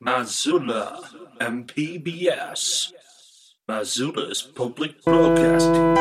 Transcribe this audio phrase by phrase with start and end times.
[0.00, 2.92] Missoula MPBS.
[3.66, 5.96] Missoula's Public Broadcasting.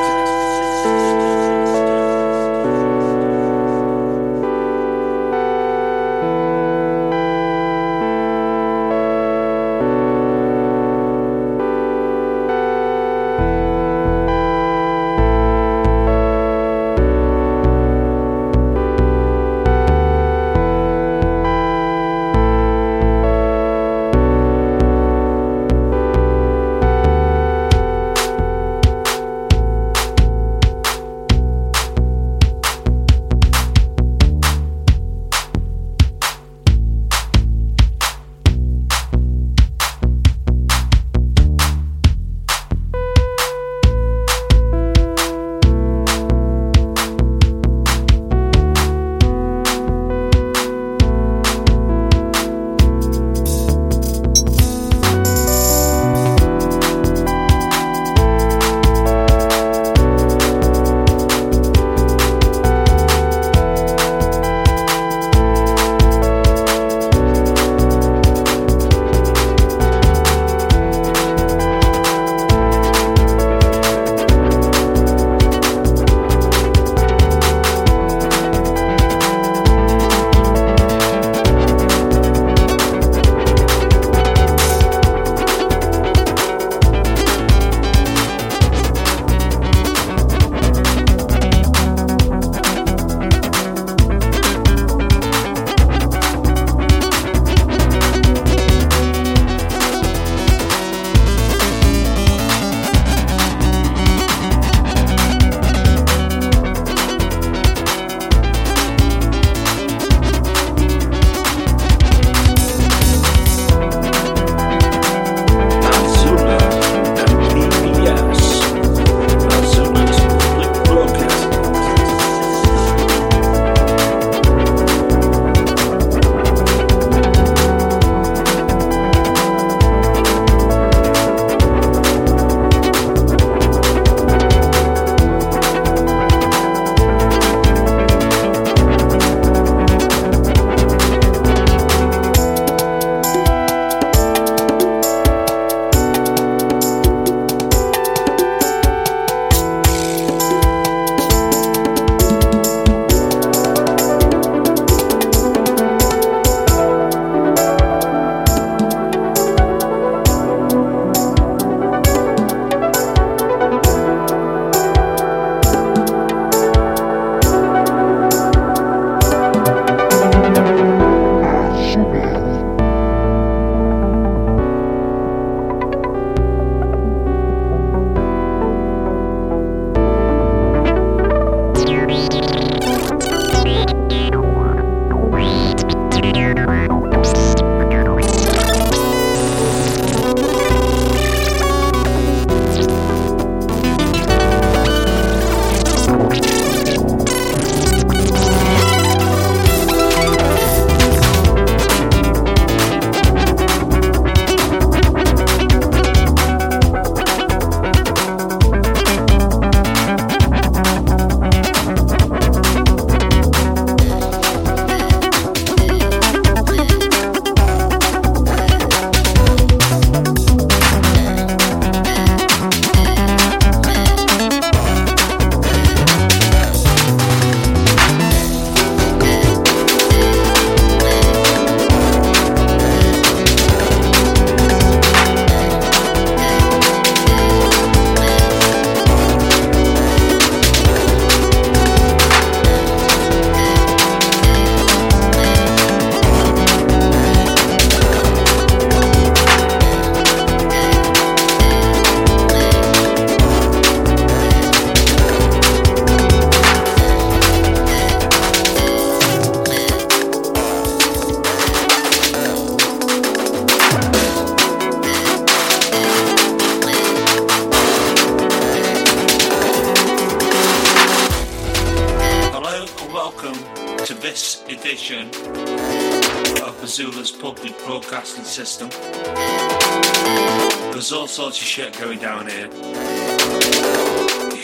[281.47, 282.67] Sorts of shit going down here.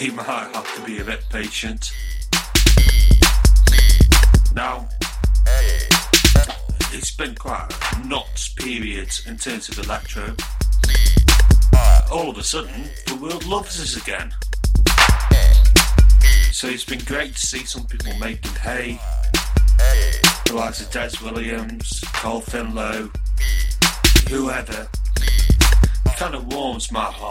[0.02, 1.94] You might have to be a bit patient.
[4.54, 4.90] Now,
[6.92, 10.36] it's been quite a nuts period in terms of electro.
[12.12, 14.34] All of a sudden, the world loves us again.
[16.52, 19.00] So it's been great to see some people making hay.
[20.48, 23.10] The likes of Dez Williams, Cole Finlow,
[24.28, 24.90] whoever.
[26.24, 27.23] It kind of warms my heart.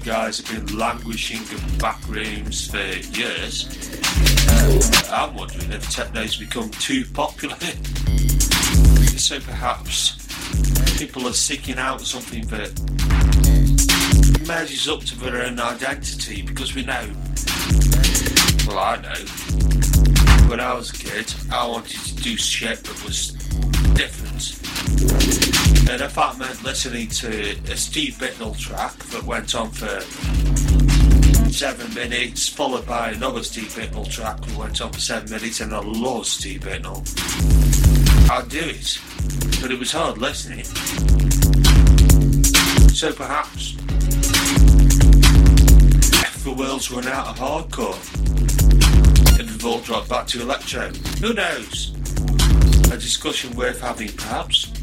[0.00, 2.78] Guys have been languishing in back rooms for
[3.16, 3.68] years.
[5.10, 7.56] I'm wondering if techno's become too popular.
[9.16, 10.16] so perhaps
[10.98, 12.72] people are seeking out something that
[14.46, 17.08] measures up to their own identity because we know,
[18.66, 23.37] well, I know, when I was a kid, I wanted to do shit that was
[23.98, 24.54] different.
[25.90, 30.00] And if that listening to a Steve Bicknell track that went on for
[31.50, 35.74] seven minutes, followed by another Steve Bicknell track that went on for seven minutes, and
[35.74, 37.02] I love Steve Bicknell,
[38.30, 39.00] I'd do it.
[39.60, 40.62] But it was hard listening.
[42.94, 43.74] So perhaps,
[46.22, 47.98] if the world's run out of hardcore,
[49.40, 50.90] and we've all dropped back to electro,
[51.20, 51.97] who knows?
[52.90, 54.77] A discussion worth having, perhaps.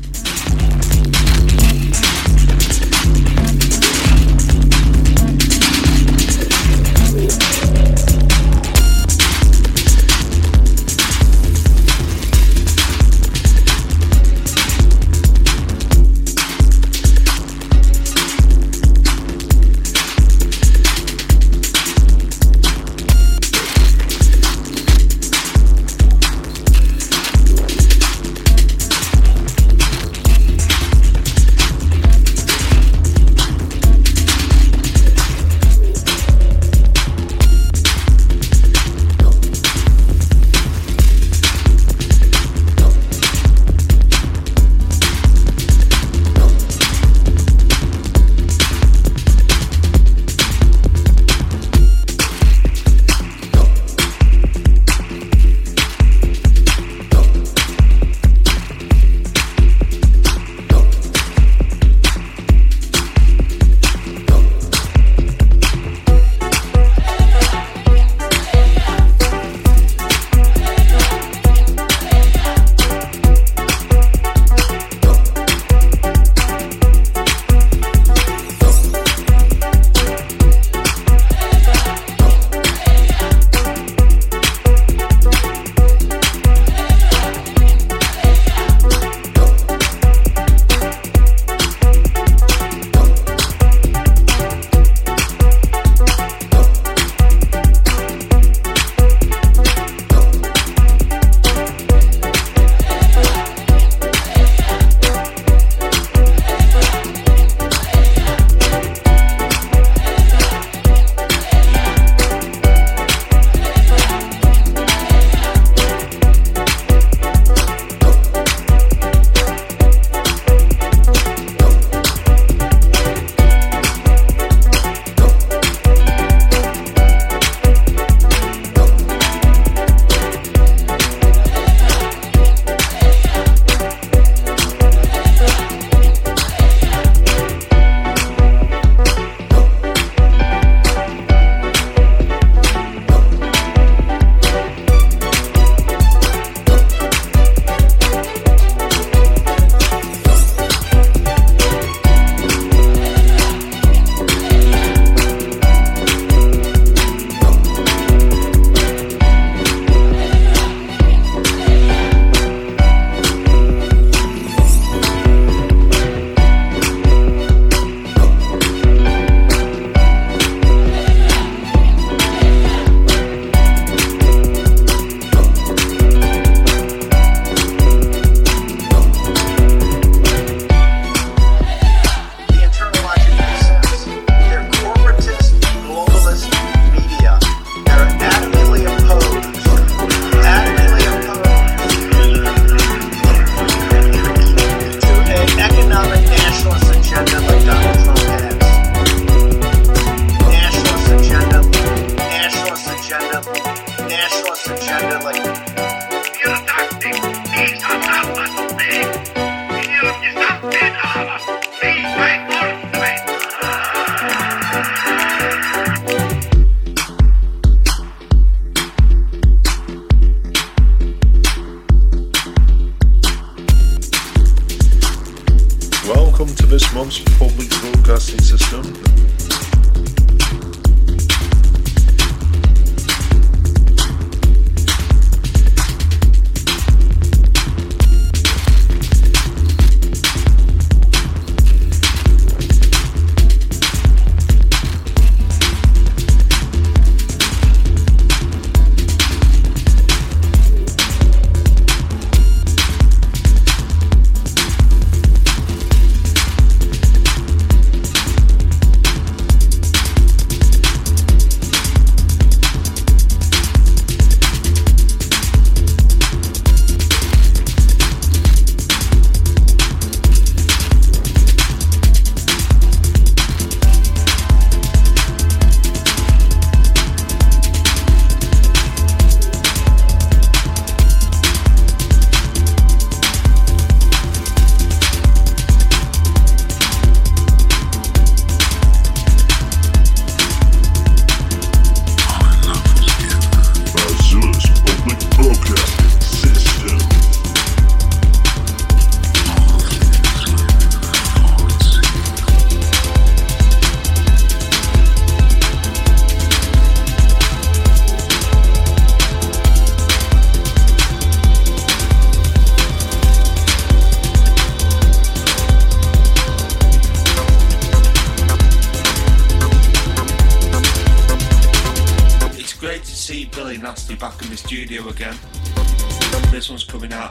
[324.76, 325.36] September.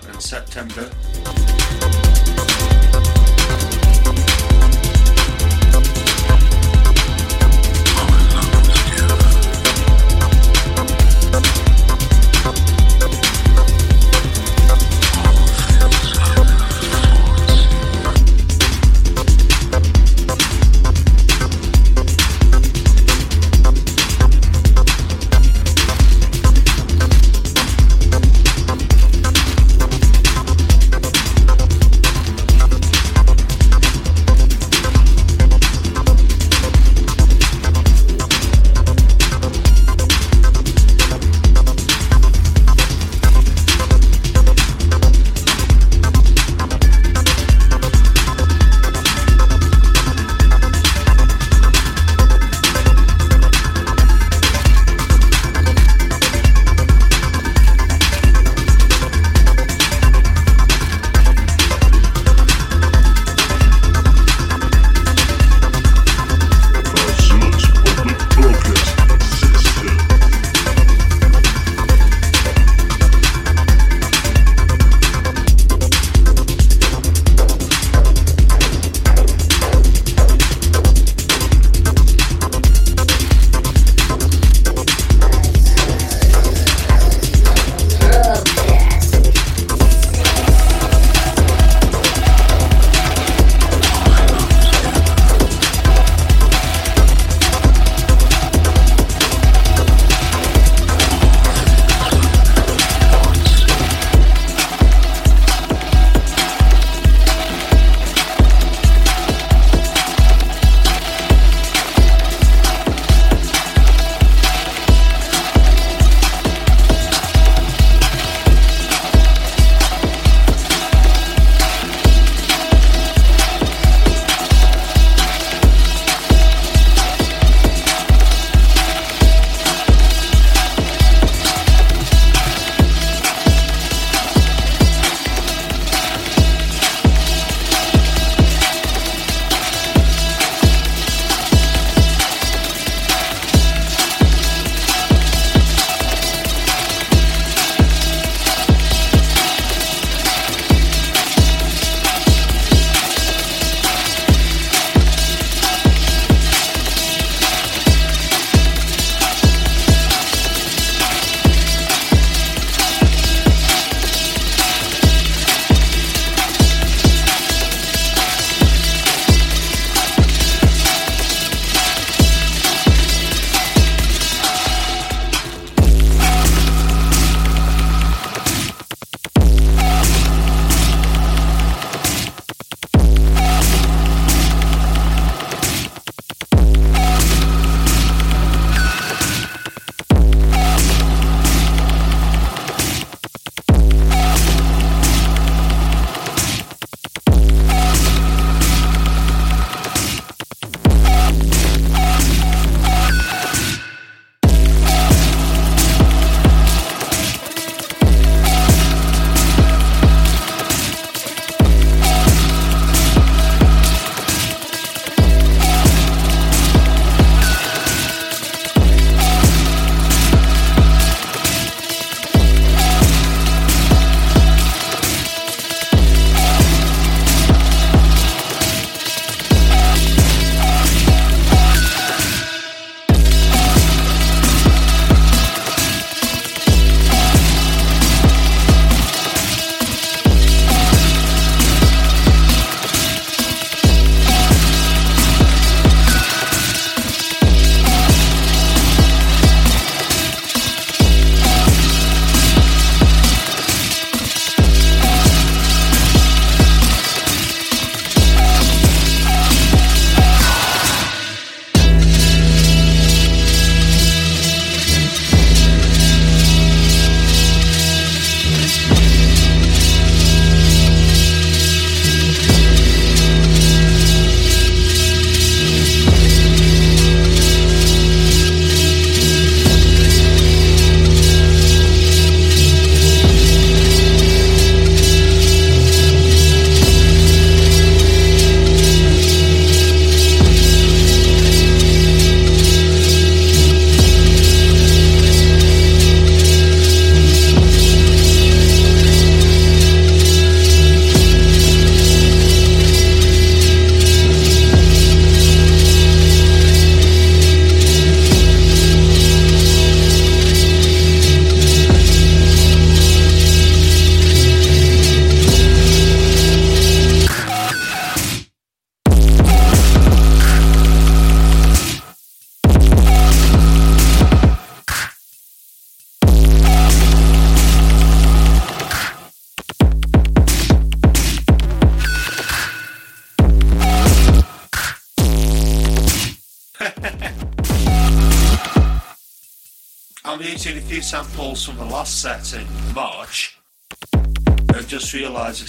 [0.09, 0.94] in a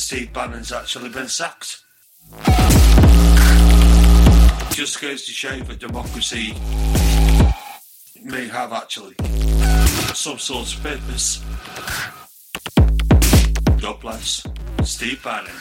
[0.06, 1.82] Steve Bannon's actually been sacked.
[4.70, 6.54] Just goes to show that democracy
[8.24, 9.16] may have actually
[10.14, 11.42] some sort of purpose.
[13.82, 14.46] God bless
[14.84, 15.52] Steve Bannon.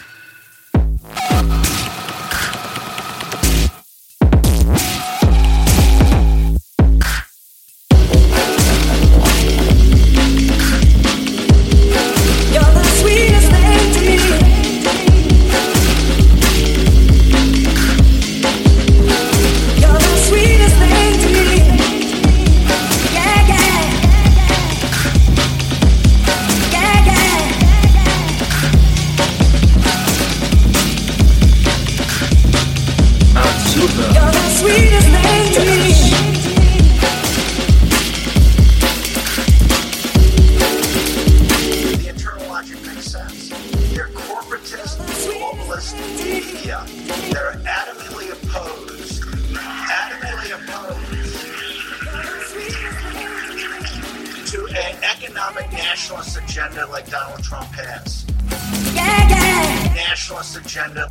[60.24, 61.10] nationalist agenda,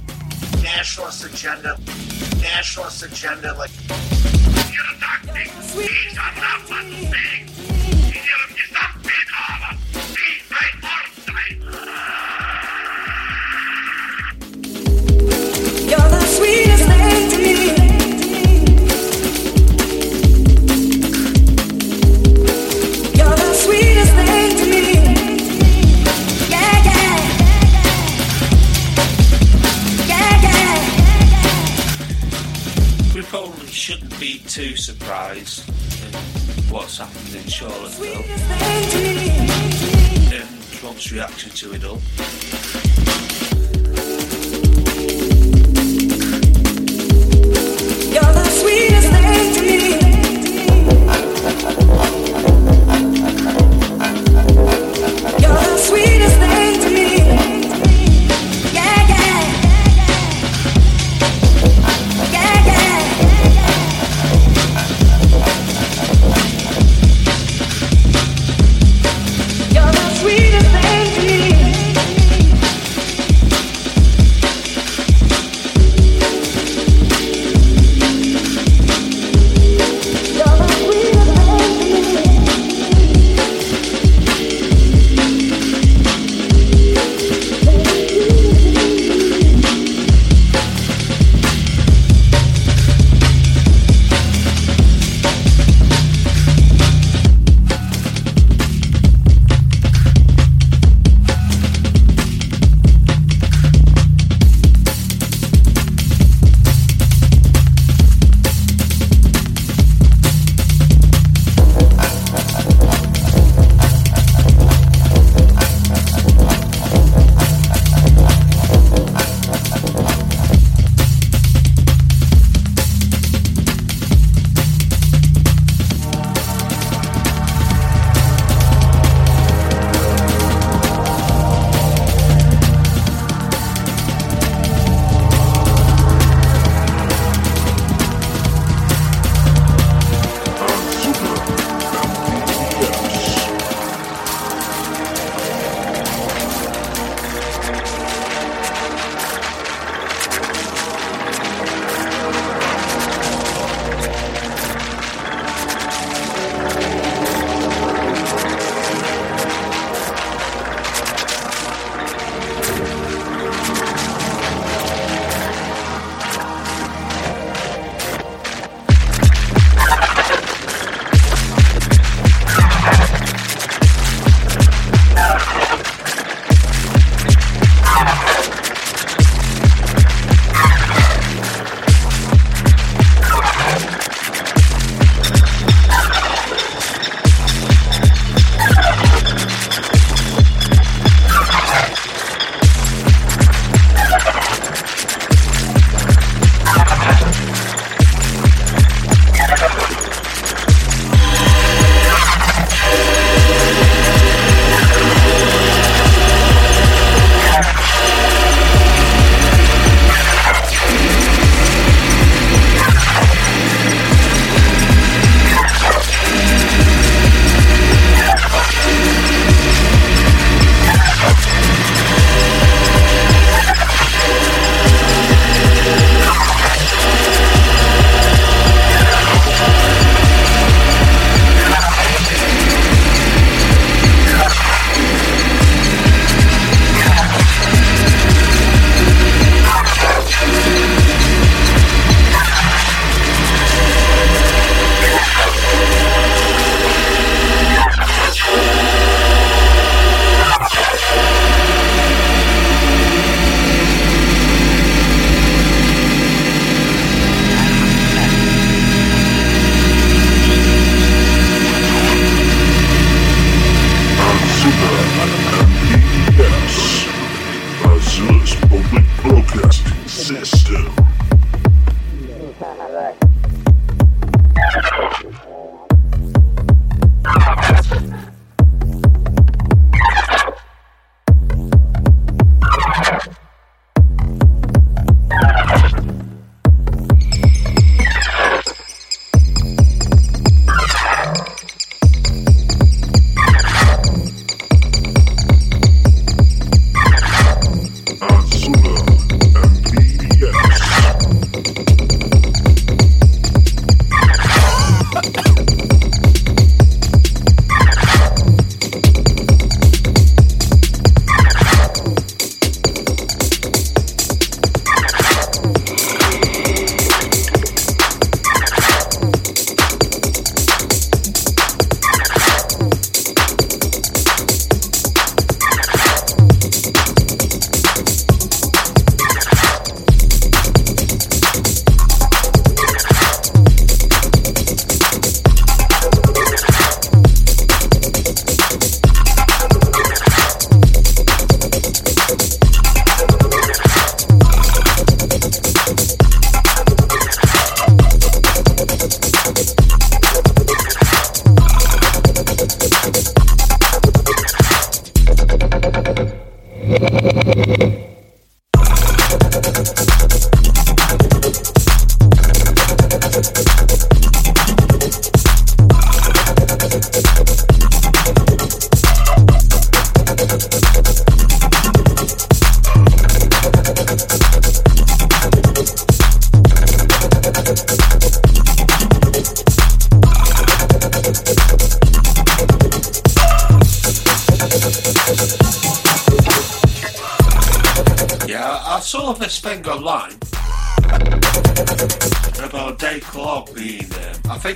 [0.63, 1.77] nationalist agenda,
[2.41, 4.12] nationalist agenda, like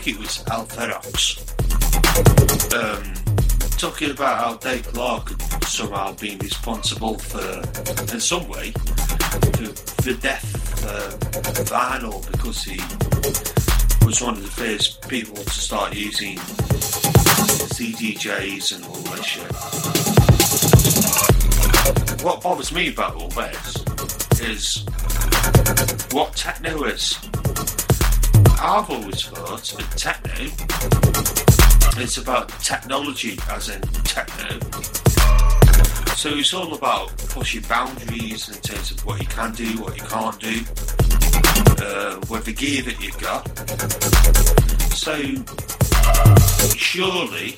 [0.07, 1.37] it was Alferox,
[2.73, 3.03] um,
[3.77, 5.31] talking about how Dave Clarke
[5.63, 7.61] somehow been responsible for,
[8.13, 10.45] in some way, for the death
[10.85, 11.19] of
[11.67, 12.77] vinyl because he
[14.05, 16.37] was one of the first people to start using
[17.75, 19.51] CDJs and all that shit
[22.23, 23.83] what bothers me about all this
[24.39, 24.85] is
[26.11, 27.26] what techno is.
[28.59, 30.33] I've always thought that techno
[32.01, 34.59] is about technology, as in techno.
[36.15, 40.03] So it's all about pushing boundaries in terms of what you can do, what you
[40.03, 40.61] can't do,
[41.85, 43.47] uh, with the gear that you've got.
[44.95, 45.15] So
[46.75, 47.57] surely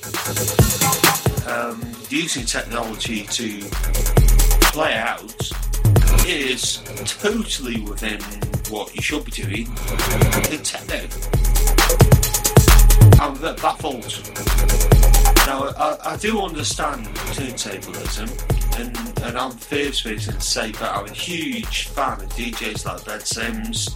[1.46, 3.60] um, using technology to
[4.72, 5.34] play out
[6.26, 8.20] is totally within
[8.70, 9.66] what you should be doing
[10.50, 11.00] in techno.
[13.20, 14.04] I'm a bit baffled.
[15.46, 18.30] Now, I, I do understand turntablism,
[18.78, 23.04] and, and I'm first person to say that I'm a huge fan of DJs like
[23.04, 23.88] Ben Sims,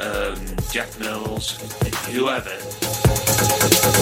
[0.00, 1.56] um, Jeff Mills,
[2.10, 2.58] whoever.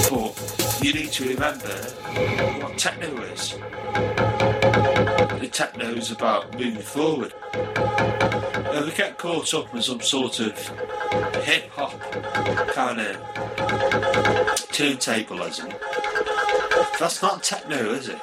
[0.08, 1.76] But you need to remember
[2.64, 4.29] what techno is
[5.50, 7.32] the techno is about moving forward.
[7.52, 10.56] If we get caught up in some sort of
[11.42, 12.00] hip hop
[12.72, 13.16] kind of
[14.70, 15.68] turntablism,
[16.98, 18.18] that's not techno, is it?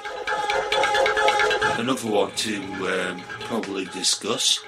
[1.79, 4.63] Another one to um, probably discuss.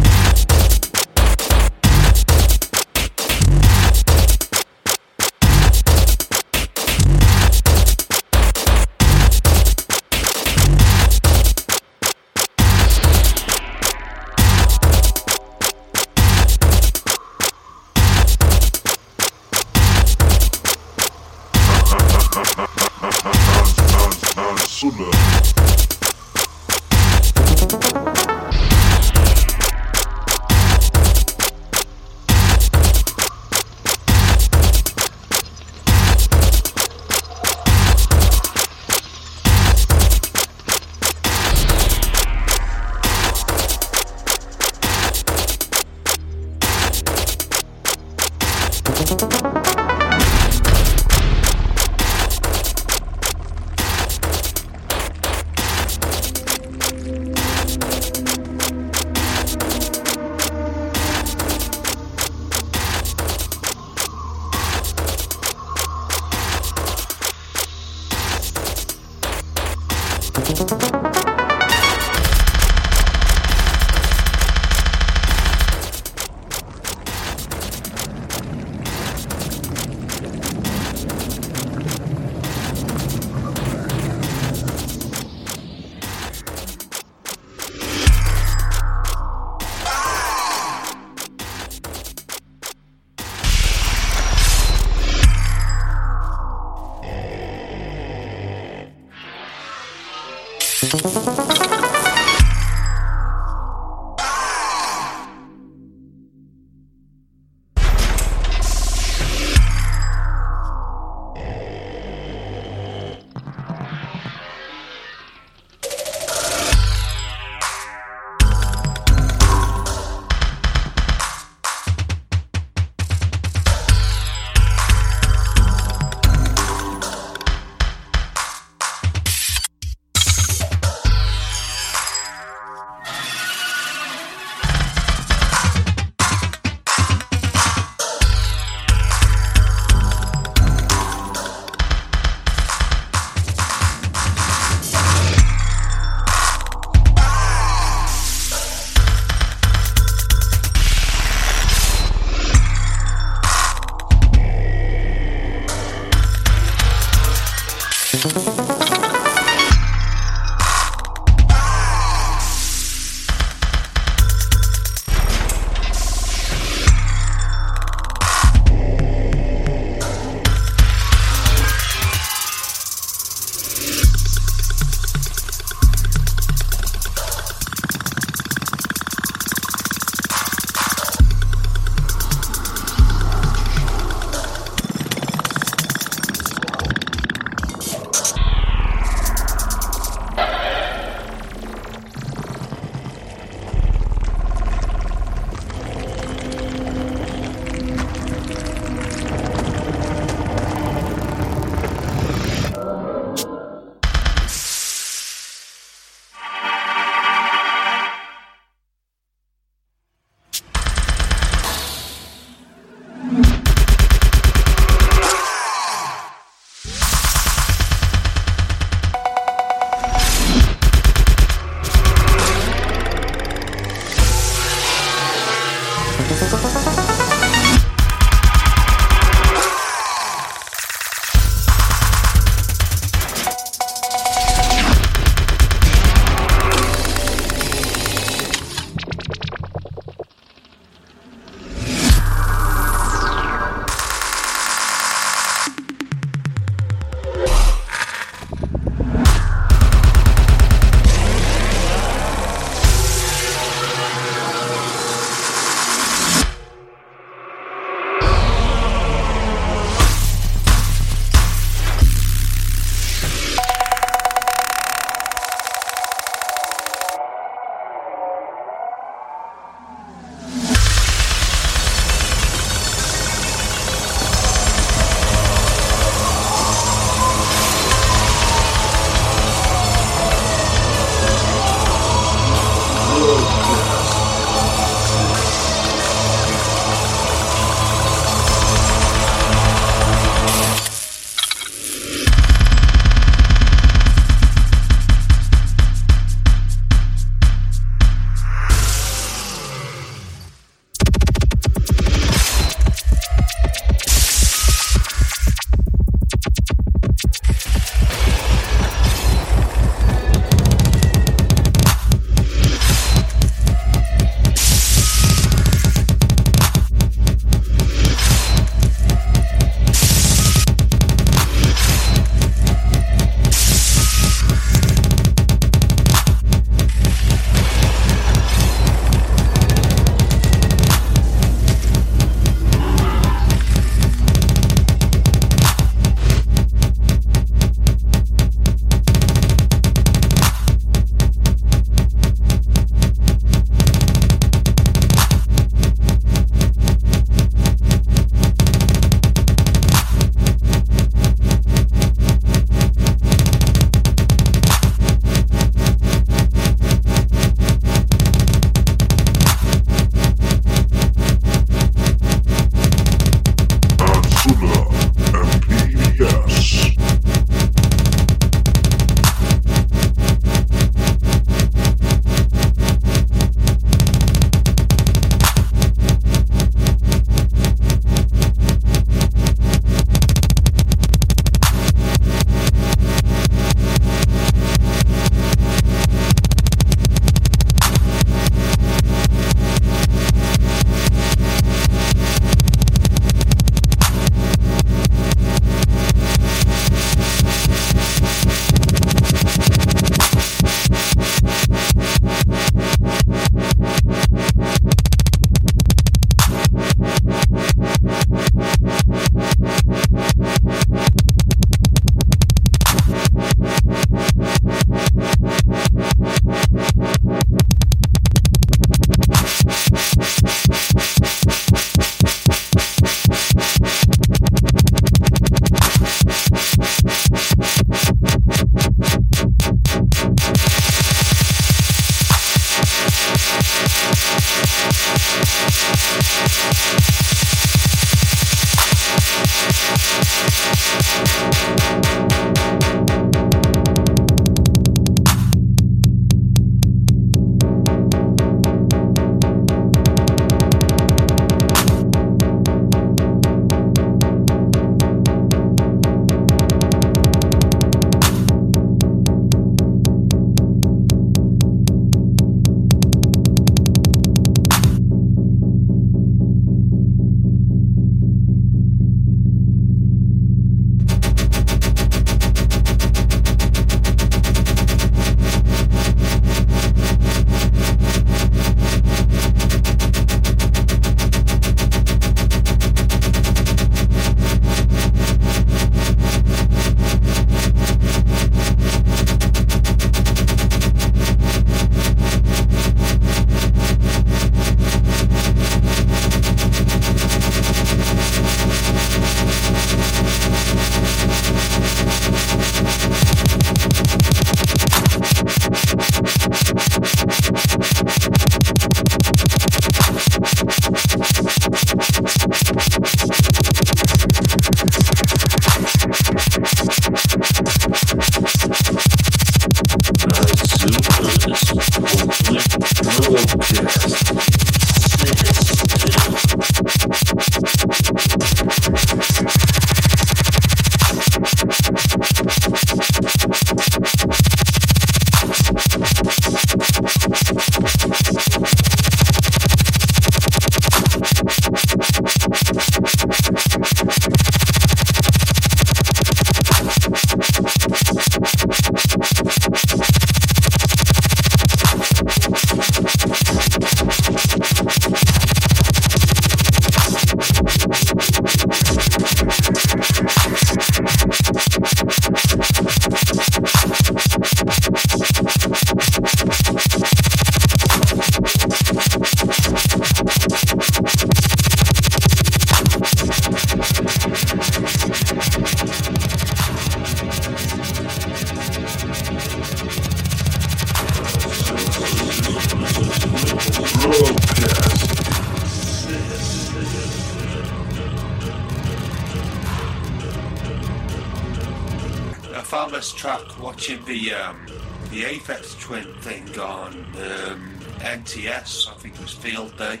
[593.28, 594.64] Watching the um,
[595.10, 598.88] the Aphex Twin thing on um, NTS.
[598.88, 600.00] I think it was Field Day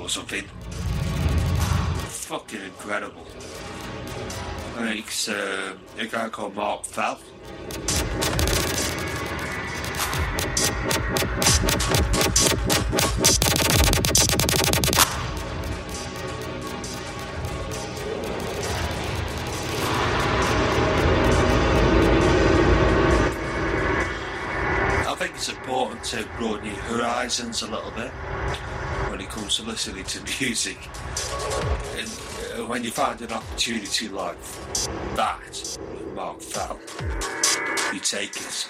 [0.00, 0.44] or something.
[2.08, 3.26] Fucking incredible.
[4.78, 7.20] It's uh, a guy called Mark Fell.
[26.36, 28.10] Broaden your horizons a little bit
[29.10, 30.78] when it comes to listening to music.
[31.96, 32.08] And
[32.60, 34.36] uh, when you find an opportunity like
[35.14, 35.78] that,
[36.14, 36.78] Mark Fell,
[37.92, 38.68] you take it.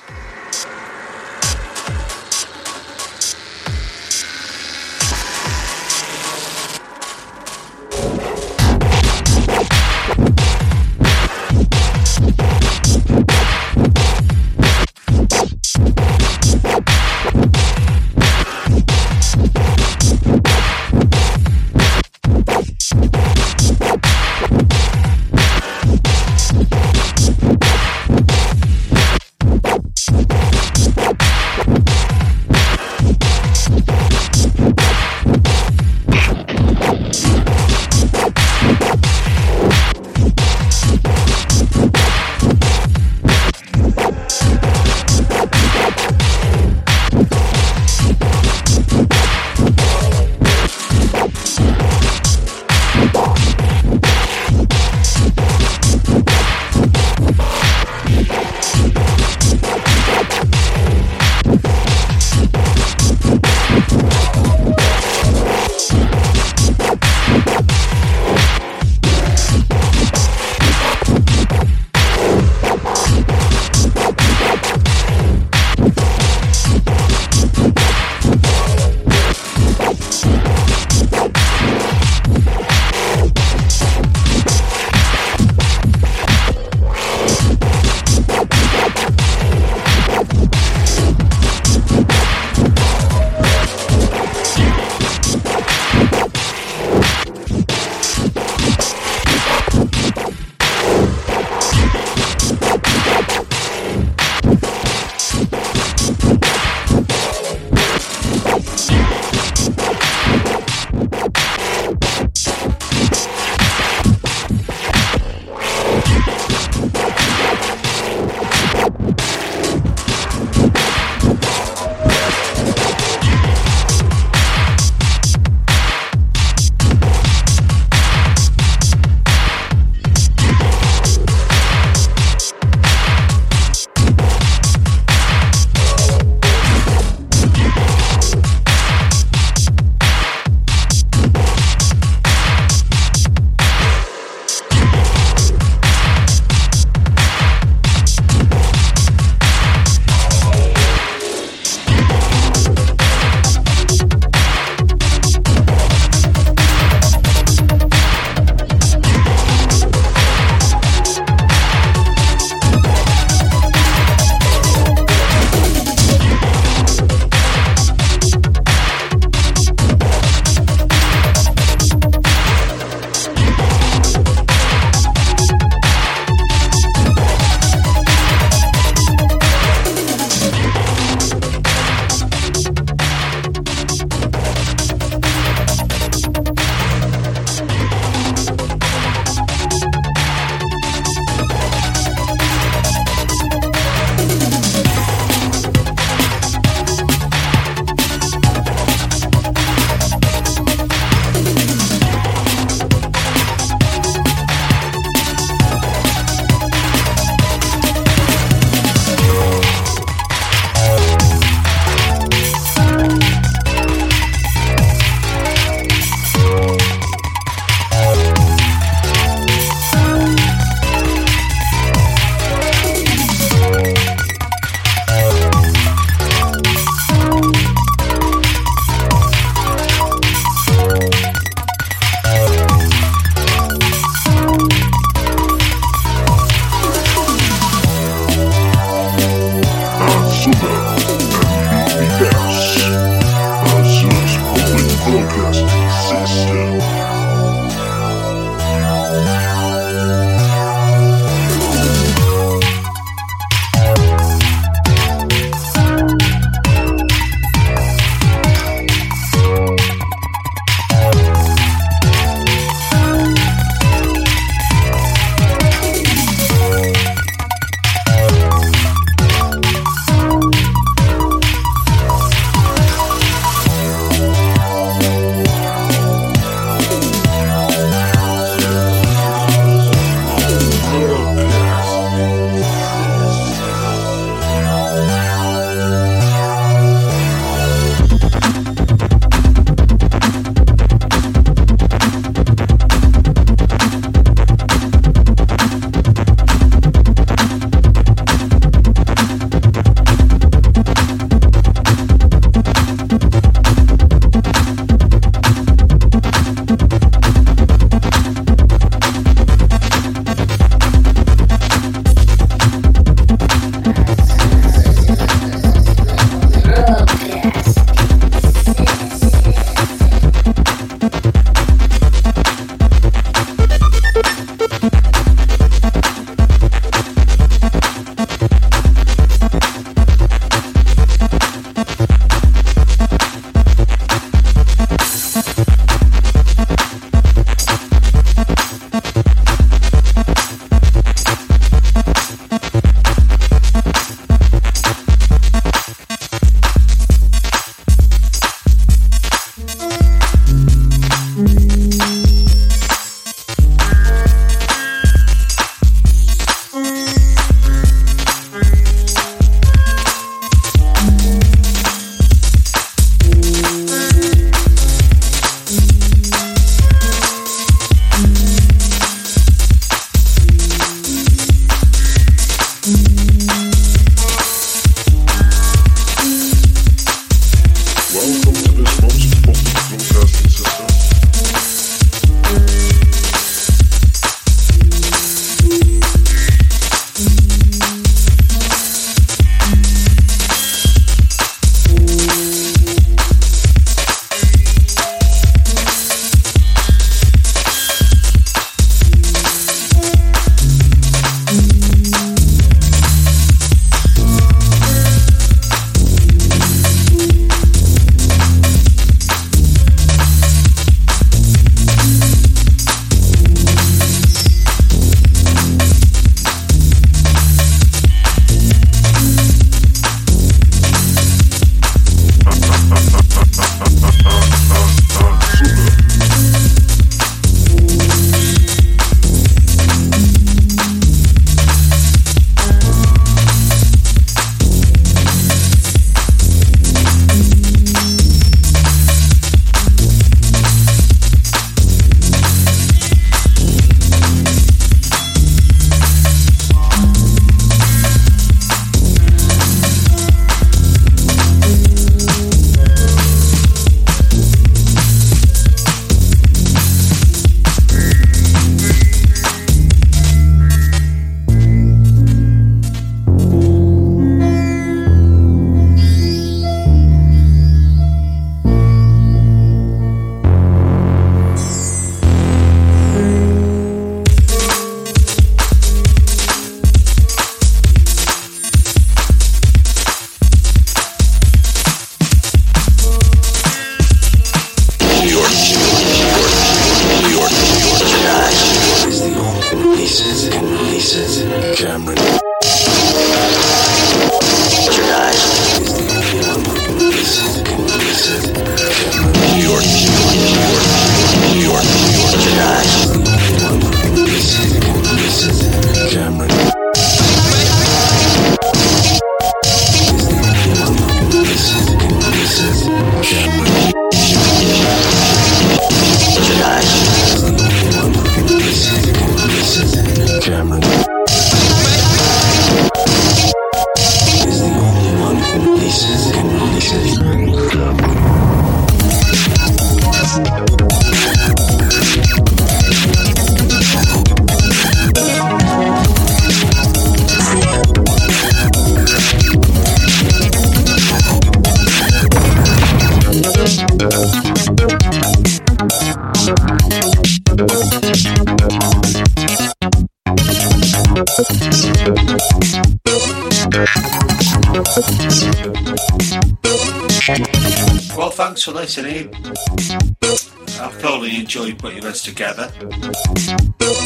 [561.47, 562.73] Enjoyed putting this together.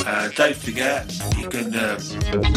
[0.07, 1.97] Uh, don't forget, you can uh,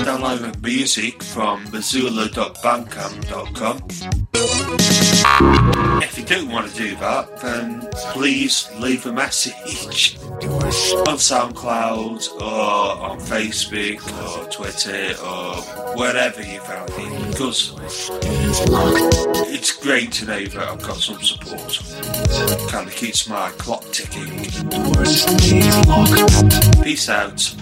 [0.04, 3.78] download music from missoula.bandcamp.com.
[6.04, 13.00] If you don't want to do that, then please leave a message on SoundCloud or
[13.10, 15.62] on Facebook or Twitter or
[15.96, 17.74] wherever you found it because
[19.48, 21.80] it's great to know that I've got some support.
[22.34, 24.46] Kind of keeps my clock ticking.
[26.84, 27.54] Peace out.